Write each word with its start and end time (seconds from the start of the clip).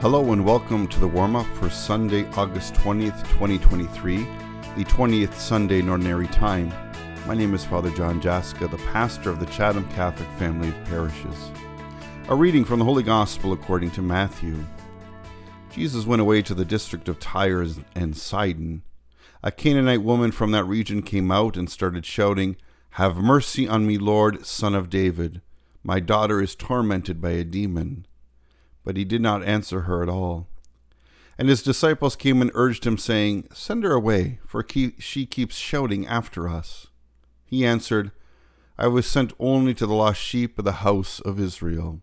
Hello 0.00 0.34
and 0.34 0.44
welcome 0.44 0.86
to 0.88 1.00
the 1.00 1.08
warm 1.08 1.34
up 1.34 1.46
for 1.56 1.70
Sunday, 1.70 2.28
August 2.32 2.74
20th, 2.74 3.18
2023, 3.30 4.18
the 4.76 4.84
20th 4.84 5.32
Sunday 5.32 5.78
in 5.78 5.88
Ordinary 5.88 6.26
Time. 6.26 6.70
My 7.26 7.34
name 7.34 7.54
is 7.54 7.64
Father 7.64 7.88
John 7.88 8.20
Jaska, 8.20 8.68
the 8.68 8.76
pastor 8.76 9.30
of 9.30 9.40
the 9.40 9.46
Chatham 9.46 9.88
Catholic 9.92 10.28
Family 10.38 10.68
of 10.68 10.84
Parishes. 10.84 11.50
A 12.28 12.34
reading 12.34 12.62
from 12.62 12.78
the 12.78 12.84
Holy 12.84 13.02
Gospel 13.02 13.54
according 13.54 13.90
to 13.92 14.02
Matthew. 14.02 14.62
Jesus 15.70 16.04
went 16.04 16.20
away 16.20 16.42
to 16.42 16.52
the 16.52 16.66
district 16.66 17.08
of 17.08 17.18
Tyre 17.18 17.66
and 17.94 18.14
Sidon. 18.14 18.82
A 19.42 19.50
Canaanite 19.50 20.02
woman 20.02 20.30
from 20.30 20.50
that 20.50 20.64
region 20.64 21.00
came 21.00 21.30
out 21.30 21.56
and 21.56 21.70
started 21.70 22.04
shouting, 22.04 22.56
Have 22.90 23.16
mercy 23.16 23.66
on 23.66 23.86
me, 23.86 23.96
Lord, 23.96 24.44
son 24.44 24.74
of 24.74 24.90
David. 24.90 25.40
My 25.82 26.00
daughter 26.00 26.42
is 26.42 26.54
tormented 26.54 27.18
by 27.18 27.30
a 27.30 27.44
demon. 27.44 28.06
But 28.86 28.96
he 28.96 29.04
did 29.04 29.20
not 29.20 29.42
answer 29.42 29.82
her 29.82 30.04
at 30.04 30.08
all. 30.08 30.46
And 31.36 31.48
his 31.48 31.62
disciples 31.62 32.14
came 32.14 32.40
and 32.40 32.52
urged 32.54 32.86
him, 32.86 32.96
saying, 32.96 33.48
Send 33.52 33.82
her 33.82 33.92
away, 33.92 34.38
for 34.46 34.64
she 34.70 35.26
keeps 35.26 35.56
shouting 35.56 36.06
after 36.06 36.48
us. 36.48 36.86
He 37.44 37.66
answered, 37.66 38.12
I 38.78 38.86
was 38.86 39.04
sent 39.04 39.32
only 39.40 39.74
to 39.74 39.86
the 39.86 39.94
lost 39.94 40.20
sheep 40.20 40.56
of 40.56 40.64
the 40.64 40.84
house 40.86 41.18
of 41.18 41.40
Israel. 41.40 42.00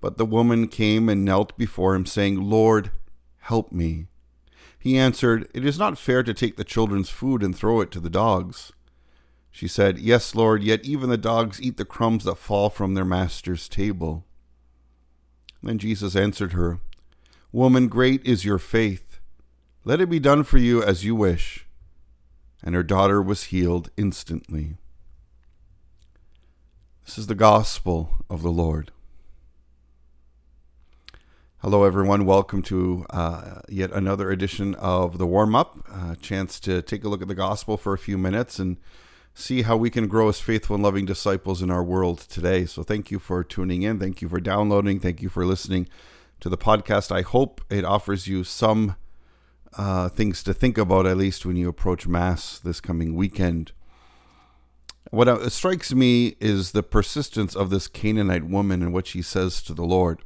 But 0.00 0.16
the 0.16 0.24
woman 0.24 0.68
came 0.68 1.08
and 1.08 1.24
knelt 1.24 1.58
before 1.58 1.96
him, 1.96 2.06
saying, 2.06 2.40
Lord, 2.40 2.92
help 3.40 3.72
me. 3.72 4.06
He 4.78 4.96
answered, 4.96 5.50
It 5.52 5.66
is 5.66 5.78
not 5.78 5.98
fair 5.98 6.22
to 6.22 6.32
take 6.32 6.56
the 6.56 6.62
children's 6.62 7.10
food 7.10 7.42
and 7.42 7.56
throw 7.56 7.80
it 7.80 7.90
to 7.90 8.00
the 8.00 8.08
dogs. 8.08 8.72
She 9.50 9.66
said, 9.66 9.98
Yes, 9.98 10.36
Lord, 10.36 10.62
yet 10.62 10.84
even 10.84 11.10
the 11.10 11.18
dogs 11.18 11.60
eat 11.60 11.78
the 11.78 11.84
crumbs 11.84 12.22
that 12.24 12.38
fall 12.38 12.70
from 12.70 12.94
their 12.94 13.04
master's 13.04 13.68
table. 13.68 14.24
Then 15.64 15.78
Jesus 15.78 16.14
answered 16.14 16.52
her, 16.52 16.78
Woman, 17.50 17.88
great 17.88 18.22
is 18.24 18.44
your 18.44 18.58
faith. 18.58 19.18
Let 19.82 19.98
it 19.98 20.10
be 20.10 20.20
done 20.20 20.44
for 20.44 20.58
you 20.58 20.82
as 20.82 21.04
you 21.04 21.14
wish. 21.14 21.66
And 22.62 22.74
her 22.74 22.82
daughter 22.82 23.22
was 23.22 23.44
healed 23.44 23.90
instantly. 23.96 24.76
This 27.06 27.16
is 27.16 27.28
the 27.28 27.34
gospel 27.34 28.10
of 28.28 28.42
the 28.42 28.50
Lord. 28.50 28.90
Hello, 31.58 31.84
everyone. 31.84 32.26
Welcome 32.26 32.60
to 32.64 33.06
uh, 33.08 33.60
yet 33.66 33.90
another 33.92 34.30
edition 34.30 34.74
of 34.74 35.16
the 35.16 35.26
warm 35.26 35.56
up. 35.56 35.78
A 35.90 36.16
chance 36.16 36.60
to 36.60 36.82
take 36.82 37.04
a 37.04 37.08
look 37.08 37.22
at 37.22 37.28
the 37.28 37.34
gospel 37.34 37.78
for 37.78 37.94
a 37.94 37.98
few 37.98 38.18
minutes 38.18 38.58
and 38.58 38.76
see 39.34 39.62
how 39.62 39.76
we 39.76 39.90
can 39.90 40.06
grow 40.06 40.28
as 40.28 40.40
faithful 40.40 40.74
and 40.74 40.82
loving 40.82 41.04
disciples 41.04 41.60
in 41.60 41.70
our 41.70 41.82
world 41.82 42.18
today. 42.18 42.66
So, 42.66 42.82
thank 42.82 43.10
you 43.10 43.18
for 43.18 43.44
tuning 43.44 43.82
in. 43.82 43.98
Thank 43.98 44.22
you 44.22 44.28
for 44.28 44.40
downloading. 44.40 45.00
Thank 45.00 45.20
you 45.20 45.28
for 45.28 45.44
listening 45.44 45.88
to 46.40 46.48
the 46.48 46.58
podcast. 46.58 47.10
I 47.10 47.22
hope 47.22 47.60
it 47.70 47.84
offers 47.84 48.26
you 48.26 48.44
some 48.44 48.96
uh, 49.76 50.08
things 50.08 50.42
to 50.44 50.54
think 50.54 50.78
about, 50.78 51.06
at 51.06 51.16
least 51.16 51.44
when 51.44 51.56
you 51.56 51.68
approach 51.68 52.06
Mass 52.06 52.58
this 52.58 52.80
coming 52.80 53.14
weekend. 53.14 53.72
What 55.10 55.28
uh, 55.28 55.48
strikes 55.48 55.92
me 55.92 56.36
is 56.40 56.72
the 56.72 56.82
persistence 56.82 57.54
of 57.54 57.70
this 57.70 57.88
Canaanite 57.88 58.44
woman 58.44 58.82
and 58.82 58.92
what 58.92 59.06
she 59.06 59.22
says 59.22 59.62
to 59.62 59.74
the 59.74 59.84
Lord. 59.84 60.22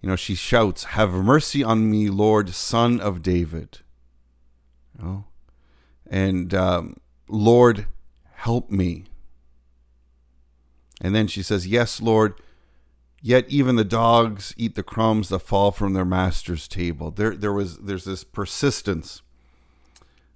You 0.00 0.08
know, 0.08 0.16
she 0.16 0.34
shouts, 0.34 0.84
Have 0.84 1.12
mercy 1.12 1.62
on 1.62 1.90
me, 1.90 2.10
Lord, 2.10 2.50
son 2.50 3.00
of 3.00 3.22
David. 3.22 3.78
You 4.98 5.04
know? 5.04 5.24
And 6.08 6.52
um, 6.52 6.96
Lord, 7.28 7.86
help 8.42 8.70
me. 8.70 9.04
And 11.00 11.14
then 11.14 11.28
she 11.28 11.44
says, 11.44 11.64
Yes, 11.66 12.02
Lord, 12.02 12.34
yet 13.20 13.44
even 13.48 13.76
the 13.76 13.84
dogs 13.84 14.52
eat 14.56 14.74
the 14.74 14.82
crumbs 14.82 15.28
that 15.28 15.40
fall 15.40 15.70
from 15.70 15.92
their 15.92 16.04
master's 16.04 16.66
table. 16.66 17.12
There, 17.12 17.36
there 17.36 17.52
was, 17.52 17.78
there's 17.78 18.04
this 18.04 18.24
persistence. 18.24 19.22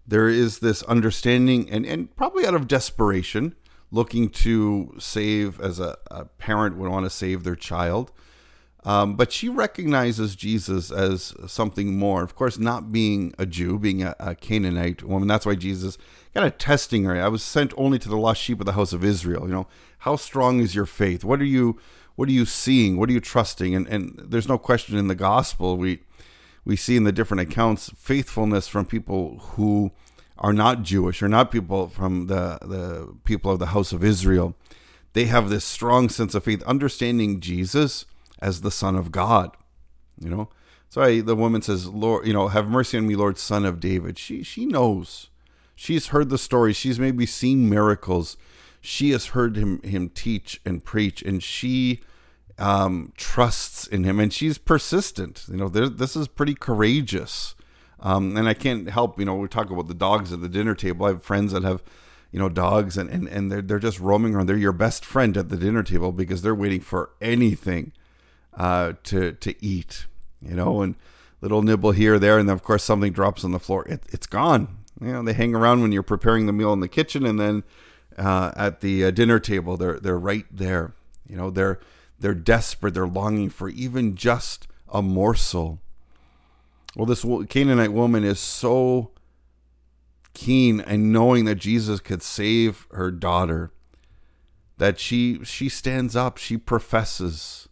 There 0.06 0.28
is 0.28 0.60
this 0.60 0.84
understanding, 0.84 1.68
and, 1.68 1.84
and 1.84 2.14
probably 2.14 2.46
out 2.46 2.54
of 2.54 2.68
desperation, 2.68 3.56
looking 3.90 4.30
to 4.30 4.94
save, 5.00 5.60
as 5.60 5.80
a, 5.80 5.96
a 6.08 6.26
parent 6.26 6.76
would 6.76 6.88
want 6.88 7.06
to 7.06 7.10
save 7.10 7.42
their 7.42 7.56
child. 7.56 8.12
Um, 8.86 9.16
but 9.16 9.32
she 9.32 9.48
recognizes 9.48 10.36
Jesus 10.36 10.92
as 10.92 11.34
something 11.48 11.98
more. 11.98 12.22
Of 12.22 12.36
course, 12.36 12.56
not 12.56 12.92
being 12.92 13.34
a 13.36 13.44
Jew, 13.44 13.80
being 13.80 14.04
a, 14.04 14.14
a 14.20 14.36
Canaanite 14.36 15.02
woman. 15.02 15.26
That's 15.26 15.44
why 15.44 15.56
Jesus 15.56 15.98
kind 16.32 16.46
of 16.46 16.56
testing 16.56 17.02
her. 17.02 17.20
I 17.20 17.26
was 17.26 17.42
sent 17.42 17.74
only 17.76 17.98
to 17.98 18.08
the 18.08 18.16
lost 18.16 18.40
sheep 18.40 18.60
of 18.60 18.66
the 18.66 18.74
house 18.74 18.92
of 18.92 19.04
Israel. 19.04 19.48
You 19.48 19.52
know, 19.52 19.66
how 19.98 20.14
strong 20.14 20.60
is 20.60 20.76
your 20.76 20.86
faith? 20.86 21.24
What 21.24 21.40
are 21.40 21.44
you, 21.46 21.80
what 22.14 22.28
are 22.28 22.32
you 22.32 22.44
seeing? 22.44 22.96
What 22.96 23.10
are 23.10 23.12
you 23.12 23.20
trusting? 23.20 23.74
And 23.74 23.88
and 23.88 24.22
there's 24.24 24.46
no 24.46 24.56
question 24.56 24.96
in 24.96 25.08
the 25.08 25.16
gospel 25.16 25.76
we 25.76 26.02
we 26.64 26.76
see 26.76 26.96
in 26.96 27.02
the 27.02 27.12
different 27.12 27.40
accounts 27.40 27.90
faithfulness 27.96 28.68
from 28.68 28.86
people 28.86 29.38
who 29.38 29.90
are 30.38 30.52
not 30.52 30.84
Jewish 30.84 31.24
or 31.24 31.28
not 31.28 31.50
people 31.50 31.88
from 31.88 32.28
the 32.28 32.58
the 32.62 33.16
people 33.24 33.50
of 33.50 33.58
the 33.58 33.66
house 33.66 33.92
of 33.92 34.04
Israel. 34.04 34.54
They 35.12 35.24
have 35.24 35.48
this 35.48 35.64
strong 35.64 36.08
sense 36.08 36.36
of 36.36 36.44
faith, 36.44 36.62
understanding 36.62 37.40
Jesus 37.40 38.04
as 38.40 38.60
the 38.60 38.70
Son 38.70 38.96
of 38.96 39.10
God. 39.10 39.56
You 40.18 40.30
know, 40.30 40.48
so 40.88 41.02
I, 41.02 41.20
the 41.20 41.36
woman 41.36 41.62
says, 41.62 41.88
"Lord, 41.88 42.26
you 42.26 42.32
know, 42.32 42.48
have 42.48 42.68
mercy 42.68 42.98
on 42.98 43.06
me, 43.06 43.16
Lord, 43.16 43.38
Son 43.38 43.64
of 43.64 43.80
David." 43.80 44.18
She 44.18 44.42
she 44.42 44.66
knows, 44.66 45.28
she's 45.74 46.08
heard 46.08 46.30
the 46.30 46.38
story. 46.38 46.72
She's 46.72 46.98
maybe 46.98 47.26
seen 47.26 47.68
miracles. 47.68 48.36
She 48.80 49.10
has 49.10 49.26
heard 49.26 49.56
him 49.56 49.80
him 49.82 50.08
teach 50.08 50.60
and 50.64 50.82
preach, 50.84 51.22
and 51.22 51.42
she 51.42 52.00
um, 52.58 53.12
trusts 53.16 53.86
in 53.86 54.04
him, 54.04 54.18
and 54.18 54.32
she's 54.32 54.58
persistent. 54.58 55.44
You 55.48 55.56
know, 55.56 55.68
this 55.68 56.16
is 56.16 56.28
pretty 56.28 56.54
courageous. 56.54 57.54
Um, 58.00 58.36
and 58.36 58.46
I 58.46 58.54
can't 58.54 58.90
help, 58.90 59.18
you 59.18 59.24
know, 59.24 59.36
we 59.36 59.48
talk 59.48 59.70
about 59.70 59.88
the 59.88 59.94
dogs 59.94 60.30
at 60.30 60.42
the 60.42 60.50
dinner 60.50 60.74
table. 60.74 61.06
I 61.06 61.10
have 61.10 61.22
friends 61.22 61.52
that 61.52 61.62
have, 61.62 61.82
you 62.30 62.38
know, 62.38 62.50
dogs, 62.50 62.96
and 62.98 63.08
and 63.10 63.28
and 63.28 63.50
they're 63.50 63.62
they're 63.62 63.78
just 63.78 64.00
roaming 64.00 64.34
around. 64.34 64.46
They're 64.46 64.56
your 64.56 64.72
best 64.72 65.04
friend 65.04 65.36
at 65.36 65.48
the 65.48 65.56
dinner 65.56 65.82
table 65.82 66.12
because 66.12 66.42
they're 66.42 66.54
waiting 66.54 66.80
for 66.80 67.10
anything 67.20 67.92
uh, 68.56 68.94
to 69.04 69.32
to 69.32 69.64
eat, 69.64 70.06
you 70.40 70.54
know, 70.54 70.82
and 70.82 70.96
little 71.40 71.62
nibble 71.62 71.92
here, 71.92 72.18
there, 72.18 72.38
and 72.38 72.48
then 72.48 72.54
of 72.54 72.62
course 72.62 72.82
something 72.82 73.12
drops 73.12 73.44
on 73.44 73.52
the 73.52 73.60
floor. 73.60 73.86
It, 73.88 74.02
it's 74.08 74.26
gone. 74.26 74.78
You 75.00 75.12
know, 75.12 75.22
they 75.22 75.34
hang 75.34 75.54
around 75.54 75.82
when 75.82 75.92
you're 75.92 76.02
preparing 76.02 76.46
the 76.46 76.52
meal 76.52 76.72
in 76.72 76.80
the 76.80 76.88
kitchen, 76.88 77.26
and 77.26 77.38
then 77.38 77.62
uh, 78.16 78.52
at 78.56 78.80
the 78.80 79.04
uh, 79.04 79.10
dinner 79.10 79.38
table, 79.38 79.76
they're 79.76 80.00
they're 80.00 80.18
right 80.18 80.46
there. 80.50 80.94
You 81.28 81.36
know, 81.36 81.50
they're 81.50 81.78
they're 82.18 82.34
desperate. 82.34 82.94
They're 82.94 83.06
longing 83.06 83.50
for 83.50 83.68
even 83.68 84.16
just 84.16 84.66
a 84.88 85.02
morsel. 85.02 85.80
Well, 86.94 87.06
this 87.06 87.24
Canaanite 87.50 87.92
woman 87.92 88.24
is 88.24 88.40
so 88.40 89.10
keen 90.32 90.80
and 90.80 91.12
knowing 91.12 91.44
that 91.46 91.56
Jesus 91.56 92.00
could 92.00 92.22
save 92.22 92.86
her 92.92 93.10
daughter 93.10 93.70
that 94.78 94.98
she 94.98 95.42
she 95.44 95.68
stands 95.68 96.14
up. 96.16 96.38
She 96.38 96.56
professes 96.56 97.68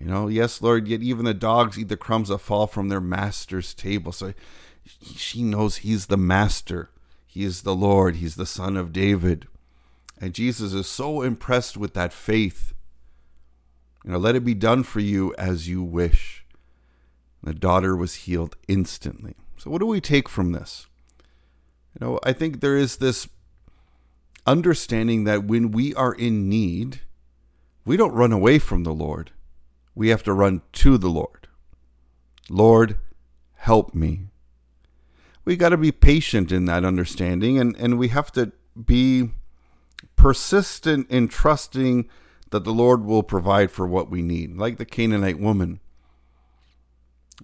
you 0.00 0.06
know, 0.06 0.28
yes, 0.28 0.62
Lord, 0.62 0.88
yet 0.88 1.02
even 1.02 1.26
the 1.26 1.34
dogs 1.34 1.78
eat 1.78 1.88
the 1.88 1.96
crumbs 1.96 2.28
that 2.28 2.38
fall 2.38 2.66
from 2.66 2.88
their 2.88 3.02
master's 3.02 3.74
table. 3.74 4.12
So 4.12 4.32
she 5.14 5.42
knows 5.42 5.78
he's 5.78 6.06
the 6.06 6.16
master. 6.16 6.88
He 7.26 7.44
is 7.44 7.62
the 7.62 7.74
Lord. 7.74 8.16
He's 8.16 8.34
the 8.34 8.46
son 8.46 8.78
of 8.78 8.94
David. 8.94 9.46
And 10.18 10.34
Jesus 10.34 10.72
is 10.72 10.86
so 10.86 11.20
impressed 11.20 11.76
with 11.76 11.92
that 11.94 12.14
faith. 12.14 12.72
You 14.04 14.12
know, 14.12 14.18
let 14.18 14.34
it 14.34 14.44
be 14.44 14.54
done 14.54 14.84
for 14.84 15.00
you 15.00 15.34
as 15.36 15.68
you 15.68 15.82
wish. 15.82 16.46
The 17.42 17.54
daughter 17.54 17.94
was 17.94 18.14
healed 18.14 18.56
instantly. 18.68 19.34
So, 19.58 19.70
what 19.70 19.80
do 19.80 19.86
we 19.86 20.00
take 20.00 20.28
from 20.28 20.52
this? 20.52 20.86
You 21.94 22.06
know, 22.06 22.20
I 22.24 22.32
think 22.32 22.60
there 22.60 22.76
is 22.76 22.96
this 22.96 23.28
understanding 24.46 25.24
that 25.24 25.44
when 25.44 25.70
we 25.70 25.94
are 25.94 26.14
in 26.14 26.48
need, 26.48 27.00
we 27.84 27.98
don't 27.98 28.12
run 28.12 28.32
away 28.32 28.58
from 28.58 28.84
the 28.84 28.94
Lord 28.94 29.32
we 30.00 30.08
have 30.08 30.22
to 30.22 30.32
run 30.32 30.62
to 30.72 30.96
the 30.96 31.10
Lord. 31.10 31.46
Lord, 32.48 32.96
help 33.56 33.94
me. 33.94 34.28
We 35.44 35.56
got 35.56 35.68
to 35.68 35.76
be 35.76 35.92
patient 35.92 36.50
in 36.50 36.64
that 36.64 36.86
understanding, 36.86 37.58
and, 37.58 37.76
and 37.76 37.98
we 37.98 38.08
have 38.08 38.32
to 38.32 38.52
be 38.82 39.32
persistent 40.16 41.10
in 41.10 41.28
trusting 41.28 42.08
that 42.48 42.64
the 42.64 42.72
Lord 42.72 43.04
will 43.04 43.22
provide 43.22 43.70
for 43.70 43.86
what 43.86 44.10
we 44.10 44.22
need, 44.22 44.56
like 44.56 44.78
the 44.78 44.86
Canaanite 44.86 45.38
woman. 45.38 45.80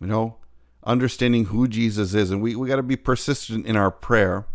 You 0.01 0.07
know, 0.07 0.37
understanding 0.83 1.47
who 1.47 1.69
Jesus 1.69 2.15
is, 2.15 2.31
and 2.31 2.41
we, 2.41 2.57
we 2.57 2.69
got 2.69 2.77
to 2.77 2.83
be 2.83 2.97
persistent 2.97 3.67
in 3.67 3.77
our 3.77 3.91
prayer 3.91 4.47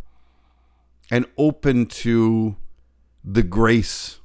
and 1.12 1.27
open 1.38 1.86
to 1.86 2.56
the 3.24 3.44
grace 3.44 4.18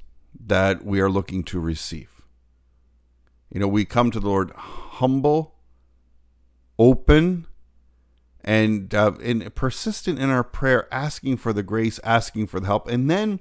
that 0.46 0.82
we 0.82 0.98
are 0.98 1.10
looking 1.10 1.44
to 1.44 1.60
receive. 1.60 2.15
You 3.52 3.60
know, 3.60 3.68
we 3.68 3.84
come 3.84 4.10
to 4.10 4.20
the 4.20 4.28
Lord 4.28 4.50
humble, 4.52 5.54
open, 6.78 7.46
and, 8.42 8.94
uh, 8.94 9.12
and 9.22 9.54
persistent 9.54 10.18
in 10.18 10.30
our 10.30 10.44
prayer, 10.44 10.92
asking 10.92 11.38
for 11.38 11.52
the 11.52 11.62
grace, 11.62 11.98
asking 12.04 12.46
for 12.46 12.60
the 12.60 12.66
help, 12.66 12.88
and 12.88 13.10
then 13.10 13.40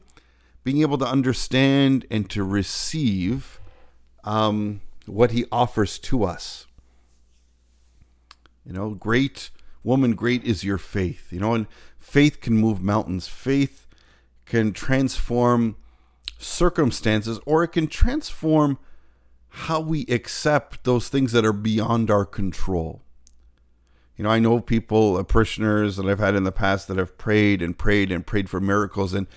being 0.63 0.81
able 0.81 0.97
to 0.97 1.05
understand 1.05 2.05
and 2.09 2.29
to 2.31 2.43
receive 2.43 3.59
um, 4.23 4.81
what 5.05 5.31
He 5.31 5.45
offers 5.51 5.99
to 5.99 6.23
us. 6.23 6.65
You 8.65 8.73
know, 8.73 8.91
great 8.91 9.51
woman, 9.83 10.15
great 10.15 10.43
is 10.43 10.63
your 10.63 10.79
faith. 10.79 11.31
You 11.31 11.39
know, 11.39 11.53
and 11.53 11.67
faith 11.99 12.41
can 12.41 12.57
move 12.57 12.81
mountains. 12.81 13.27
Faith 13.27 13.85
can 14.45 14.73
transform 14.73 15.75
circumstances 16.37 17.39
or 17.45 17.63
it 17.63 17.69
can 17.69 17.87
transform 17.87 18.77
how 19.55 19.79
we 19.79 20.05
accept 20.07 20.83
those 20.83 21.07
things 21.07 21.31
that 21.31 21.45
are 21.45 21.53
beyond 21.53 22.11
our 22.11 22.25
control. 22.25 23.01
You 24.17 24.25
know, 24.25 24.29
I 24.29 24.37
know 24.37 24.59
people, 24.59 25.15
uh, 25.15 25.23
parishioners 25.23 25.95
that 25.95 26.05
I've 26.05 26.19
had 26.19 26.35
in 26.35 26.43
the 26.43 26.51
past 26.51 26.89
that 26.89 26.97
have 26.97 27.17
prayed 27.17 27.61
and 27.61 27.77
prayed 27.77 28.11
and 28.11 28.27
prayed 28.27 28.49
for 28.49 28.59
miracles 28.59 29.13
and 29.13 29.27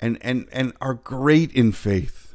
and 0.00 0.18
and 0.20 0.48
and 0.50 0.72
are 0.80 0.94
great 0.94 1.52
in 1.52 1.70
faith. 1.70 2.34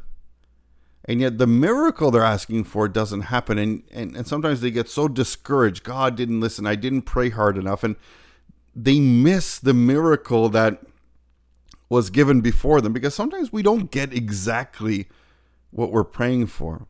And 1.03 1.19
yet 1.19 1.37
the 1.37 1.47
miracle 1.47 2.11
they're 2.11 2.23
asking 2.23 2.63
for 2.63 2.87
doesn't 2.87 3.21
happen 3.23 3.57
and, 3.57 3.83
and 3.91 4.15
and 4.15 4.25
sometimes 4.25 4.61
they 4.61 4.71
get 4.71 4.87
so 4.87 5.09
discouraged. 5.09 5.83
God 5.83 6.15
didn't 6.15 6.39
listen. 6.39 6.65
I 6.65 6.75
didn't 6.75 7.01
pray 7.01 7.29
hard 7.29 7.57
enough 7.57 7.83
and 7.83 7.97
they 8.73 9.01
miss 9.01 9.59
the 9.59 9.73
miracle 9.73 10.47
that 10.49 10.81
was 11.89 12.09
given 12.09 12.39
before 12.39 12.79
them 12.79 12.93
because 12.93 13.13
sometimes 13.13 13.51
we 13.51 13.61
don't 13.61 13.91
get 13.91 14.13
exactly 14.13 15.09
what 15.71 15.91
we're 15.91 16.05
praying 16.05 16.47
for. 16.47 16.87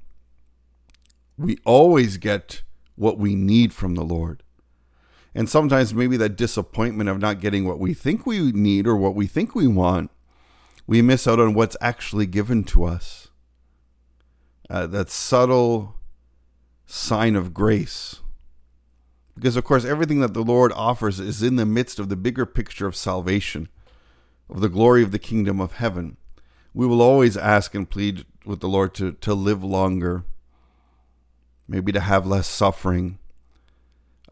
We 1.38 1.58
always 1.66 2.18
get 2.18 2.62
what 2.96 3.18
we 3.18 3.36
need 3.36 3.74
from 3.74 3.96
the 3.96 4.04
Lord. 4.04 4.44
And 5.36 5.50
sometimes 5.50 5.94
maybe 5.94 6.18
that 6.18 6.36
disappointment 6.36 7.10
of 7.10 7.20
not 7.20 7.40
getting 7.40 7.66
what 7.66 7.80
we 7.80 7.94
think 7.94 8.26
we 8.26 8.52
need 8.52 8.86
or 8.86 8.96
what 8.96 9.16
we 9.16 9.26
think 9.26 9.56
we 9.56 9.68
want, 9.68 10.12
we 10.86 11.02
miss 11.02 11.28
out 11.28 11.40
on 11.40 11.54
what's 11.54 11.78
actually 11.82 12.28
given 12.28 12.64
to 12.66 12.84
us. 12.84 13.30
Uh, 14.70 14.88
that 14.88 15.10
subtle 15.10 15.96
sign 16.86 17.36
of 17.36 17.54
grace. 17.54 18.20
Because, 19.36 19.56
of 19.56 19.64
course, 19.64 19.84
everything 19.84 20.20
that 20.20 20.34
the 20.34 20.44
Lord 20.44 20.72
offers 20.74 21.20
is 21.20 21.42
in 21.42 21.56
the 21.56 21.66
midst 21.66 21.98
of 22.00 22.10
the 22.10 22.16
bigger 22.16 22.46
picture 22.46 22.86
of 22.86 22.96
salvation, 22.96 23.68
of 24.50 24.62
the 24.62 24.70
glory 24.70 25.02
of 25.02 25.12
the 25.12 25.20
kingdom 25.20 25.60
of 25.60 25.74
heaven. 25.74 26.18
We 26.74 26.86
will 26.86 27.02
always 27.02 27.36
ask 27.36 27.74
and 27.74 27.90
plead 27.90 28.26
with 28.46 28.60
the 28.60 28.68
Lord 28.68 28.94
to, 28.96 29.14
to 29.14 29.34
live 29.34 29.64
longer, 29.64 30.26
maybe 31.68 31.92
to 31.92 32.00
have 32.00 32.26
less 32.26 32.48
suffering, 32.48 33.20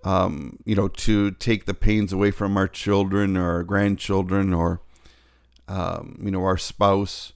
um, 0.04 0.60
you 0.66 0.76
know, 0.76 0.88
to 0.88 1.32
take 1.32 1.66
the 1.66 1.74
pains 1.74 2.12
away 2.12 2.32
from 2.32 2.58
our 2.58 2.68
children 2.68 3.38
or 3.38 3.52
our 3.52 3.64
grandchildren 3.64 4.54
or, 4.54 4.82
um, 5.68 6.18
you 6.22 6.32
know, 6.32 6.44
our 6.44 6.58
spouse. 6.58 7.34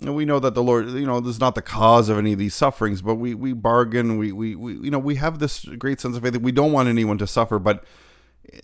And 0.00 0.14
we 0.14 0.24
know 0.24 0.40
that 0.40 0.54
the 0.54 0.62
Lord, 0.62 0.90
you 0.90 1.06
know, 1.06 1.20
this 1.20 1.36
is 1.36 1.40
not 1.40 1.54
the 1.54 1.62
cause 1.62 2.08
of 2.08 2.18
any 2.18 2.32
of 2.32 2.38
these 2.38 2.54
sufferings, 2.54 3.00
but 3.00 3.14
we, 3.14 3.34
we 3.34 3.52
bargain, 3.52 4.18
we, 4.18 4.32
we, 4.32 4.54
we, 4.56 4.74
you 4.74 4.90
know, 4.90 4.98
we 4.98 5.14
have 5.16 5.38
this 5.38 5.64
great 5.64 6.00
sense 6.00 6.16
of 6.16 6.22
faith 6.22 6.32
that 6.32 6.42
we 6.42 6.52
don't 6.52 6.72
want 6.72 6.88
anyone 6.88 7.18
to 7.18 7.26
suffer, 7.26 7.58
but 7.58 7.84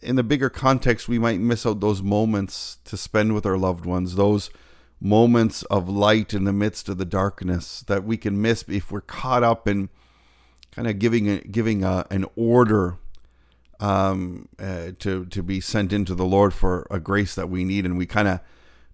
in 0.02 0.16
the 0.16 0.22
bigger 0.22 0.50
context, 0.50 1.08
we 1.08 1.18
might 1.18 1.40
miss 1.40 1.64
out 1.64 1.80
those 1.80 2.02
moments 2.02 2.78
to 2.84 2.96
spend 2.96 3.34
with 3.34 3.46
our 3.46 3.56
loved 3.56 3.86
ones, 3.86 4.16
those 4.16 4.50
moments 5.00 5.62
of 5.64 5.88
light 5.88 6.34
in 6.34 6.44
the 6.44 6.52
midst 6.52 6.88
of 6.88 6.98
the 6.98 7.04
darkness 7.04 7.82
that 7.86 8.04
we 8.04 8.16
can 8.16 8.40
miss 8.40 8.64
if 8.68 8.92
we're 8.92 9.00
caught 9.00 9.42
up 9.42 9.66
in 9.66 9.88
kind 10.72 10.88
of 10.88 10.98
giving 10.98 11.28
a, 11.28 11.38
giving 11.40 11.84
a, 11.84 12.06
an 12.10 12.24
order 12.36 12.96
um, 13.80 14.48
uh, 14.58 14.92
to 14.98 15.24
to 15.26 15.42
be 15.42 15.60
sent 15.60 15.92
into 15.92 16.14
the 16.14 16.24
Lord 16.24 16.52
for 16.52 16.86
a 16.90 17.00
grace 17.00 17.34
that 17.34 17.48
we 17.48 17.64
need, 17.64 17.84
and 17.84 17.96
we 17.96 18.06
kind 18.06 18.28
of 18.28 18.40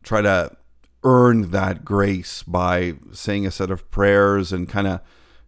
try 0.02 0.22
to 0.22 0.56
earn 1.02 1.50
that 1.50 1.84
grace 1.84 2.42
by 2.42 2.94
saying 3.12 3.46
a 3.46 3.50
set 3.50 3.70
of 3.70 3.90
prayers 3.90 4.52
and 4.52 4.68
kind 4.68 4.86
of 4.86 5.00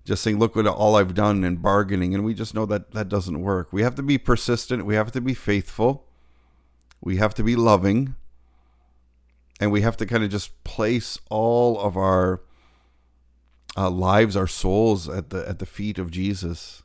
just 0.04 0.22
saying, 0.22 0.38
"Look 0.38 0.56
at 0.56 0.66
all 0.66 0.96
I've 0.96 1.14
done," 1.14 1.44
and 1.44 1.62
bargaining, 1.62 2.14
and 2.14 2.24
we 2.24 2.34
just 2.34 2.54
know 2.54 2.66
that 2.66 2.92
that 2.92 3.08
doesn't 3.08 3.40
work. 3.40 3.72
We 3.72 3.82
have 3.82 3.94
to 3.96 4.02
be 4.02 4.18
persistent. 4.18 4.86
We 4.86 4.96
have 4.96 5.12
to 5.12 5.20
be 5.20 5.34
faithful. 5.34 6.04
We 7.00 7.18
have 7.18 7.34
to 7.34 7.44
be 7.44 7.54
loving, 7.54 8.16
and 9.60 9.70
we 9.70 9.82
have 9.82 9.96
to 9.98 10.06
kind 10.06 10.24
of 10.24 10.30
just 10.30 10.64
place 10.64 11.20
all 11.30 11.78
of 11.78 11.96
our 11.96 12.40
uh, 13.78 13.88
lives, 13.88 14.36
our 14.36 14.48
souls 14.48 15.08
at 15.08 15.30
the 15.30 15.48
at 15.48 15.60
the 15.60 15.66
feet 15.66 15.98
of 15.98 16.10
Jesus. 16.10 16.82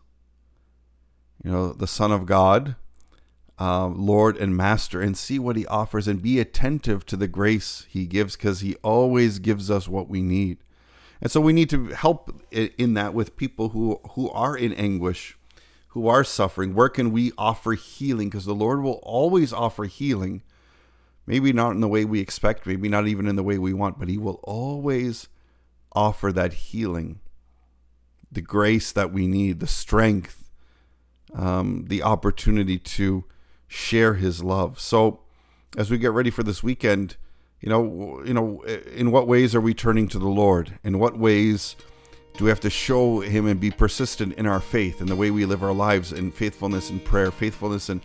You 1.44 1.51
know, 1.51 1.74
the 1.74 1.88
Son 1.88 2.12
of 2.12 2.28
God, 2.28 2.75
uh, 3.60 3.88
Lord 3.88 4.38
and 4.38 4.56
Master, 4.56 5.01
and 5.01 5.18
see 5.18 5.40
what 5.40 5.56
He 5.56 5.66
offers, 5.66 6.07
and 6.07 6.22
be 6.22 6.40
attentive 6.40 7.06
to 7.07 7.18
the 7.18 7.28
grace 7.28 7.88
He 7.90 8.06
gives, 8.06 8.36
because 8.36 8.60
He 8.60 8.75
always 8.84 9.40
gives 9.40 9.72
us 9.72 9.88
what 9.88 10.07
we 10.07 10.22
need. 10.22 10.60
And 11.19 11.31
so 11.31 11.42
we 11.42 11.51
need 11.51 11.69
to 11.72 11.88
help 11.88 12.44
in 12.51 12.94
that 12.94 13.16
with 13.16 13.38
people 13.38 13.69
who 13.69 14.00
who 14.12 14.30
are 14.30 14.56
in 14.56 14.72
anguish, 14.74 15.36
who 15.89 16.07
are 16.07 16.24
suffering. 16.24 16.75
Where 16.75 16.89
can 16.89 17.12
we 17.12 17.31
offer 17.38 17.74
healing? 17.74 18.30
Because 18.30 18.46
the 18.46 18.54
Lord 18.54 18.84
will 18.84 19.00
always 19.04 19.51
offer 19.51 19.86
healing. 19.86 20.44
Maybe 21.25 21.54
not 21.54 21.72
in 21.72 21.80
the 21.80 21.88
way 21.88 22.06
we 22.06 22.19
expect, 22.19 22.68
maybe 22.68 22.89
not 22.89 23.07
even 23.07 23.28
in 23.28 23.38
the 23.38 23.44
way 23.44 23.57
we 23.57 23.74
want, 23.74 23.98
but 23.98 24.10
He 24.10 24.18
will 24.18 24.42
always 24.44 25.28
offer 25.95 26.31
that 26.31 26.54
healing, 26.54 27.19
the 28.31 28.42
grace 28.42 28.92
that 28.92 29.12
we 29.12 29.28
need, 29.28 29.60
the 29.60 29.68
strength, 29.68 30.50
um, 31.34 31.86
the 31.88 32.04
opportunity 32.04 32.78
to 32.78 33.25
share 33.68 34.16
His 34.16 34.44
love. 34.44 34.80
So, 34.80 35.22
as 35.78 35.90
we 35.90 35.98
get 35.98 36.12
ready 36.12 36.30
for 36.30 36.44
this 36.44 36.62
weekend, 36.62 37.18
you 37.60 37.69
know, 37.69 38.22
you 38.25 38.34
know, 38.34 38.62
in 38.62 39.12
what 39.12 39.28
ways 39.28 39.56
are 39.56 39.62
we 39.62 39.74
turning 39.74 40.07
to 40.10 40.19
the 40.19 40.28
Lord? 40.28 40.78
In 40.84 41.00
what 41.00 41.18
ways 41.18 41.75
do 42.38 42.44
we 42.44 42.50
have 42.50 42.60
to 42.62 42.69
show 42.69 43.22
Him 43.22 43.48
and 43.48 43.60
be 43.60 43.72
persistent 43.72 44.34
in 44.34 44.46
our 44.46 44.60
faith, 44.60 45.01
in 45.01 45.07
the 45.07 45.16
way 45.16 45.31
we 45.31 45.46
live 45.46 45.63
our 45.63 45.74
lives, 45.74 46.12
in 46.12 46.31
faithfulness 46.31 46.89
in 46.89 47.00
prayer, 47.00 47.31
faithfulness 47.31 47.89
in 47.89 48.01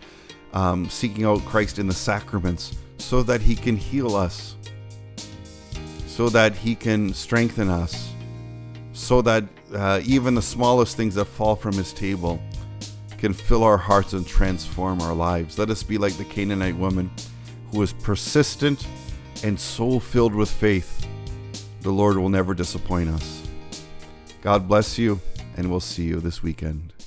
um, 0.52 0.88
seeking 0.88 1.24
out 1.24 1.44
Christ 1.44 1.78
in 1.78 1.86
the 1.86 1.94
sacraments, 1.94 2.76
so 2.98 3.22
that 3.24 3.40
He 3.40 3.54
can 3.54 3.76
heal 3.76 4.14
us 4.14 4.56
so 6.18 6.28
that 6.28 6.56
He 6.56 6.74
can 6.74 7.14
strengthen 7.14 7.68
us, 7.70 8.12
so 8.92 9.22
that 9.22 9.44
uh, 9.72 10.00
even 10.04 10.34
the 10.34 10.42
smallest 10.42 10.96
things 10.96 11.14
that 11.14 11.26
fall 11.26 11.54
from 11.54 11.74
His 11.74 11.92
table 11.92 12.42
can 13.18 13.32
fill 13.32 13.62
our 13.62 13.76
hearts 13.76 14.14
and 14.14 14.26
transform 14.26 15.00
our 15.00 15.14
lives. 15.14 15.60
Let 15.60 15.70
us 15.70 15.84
be 15.84 15.96
like 15.96 16.14
the 16.14 16.24
Canaanite 16.24 16.74
woman 16.74 17.08
who 17.70 17.78
was 17.78 17.92
persistent 17.92 18.84
and 19.44 19.60
so 19.60 20.00
filled 20.00 20.34
with 20.34 20.50
faith. 20.50 21.06
The 21.82 21.92
Lord 21.92 22.16
will 22.16 22.30
never 22.30 22.52
disappoint 22.52 23.10
us. 23.10 23.46
God 24.42 24.66
bless 24.66 24.98
you, 24.98 25.20
and 25.56 25.70
we'll 25.70 25.78
see 25.78 26.02
you 26.02 26.18
this 26.18 26.42
weekend. 26.42 26.97